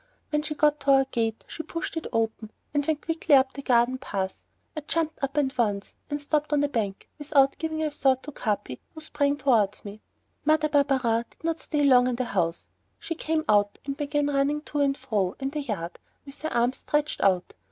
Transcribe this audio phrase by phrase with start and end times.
[0.31, 3.61] When she got to our gate she pushed it open and went quickly up the
[3.61, 4.43] garden path.
[4.75, 8.23] I jumped up at once and stood up on the bank, without giving a thought
[8.23, 10.01] to Capi, who sprang towards me.
[10.43, 12.67] Mother Barberin did not stay long in the house.
[12.97, 16.77] She came out and began running to and fro, in the yard, with her arms
[16.79, 17.53] stretched out.